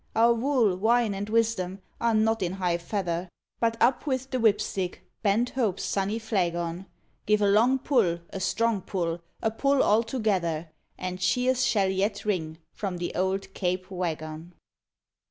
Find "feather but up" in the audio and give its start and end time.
2.79-4.07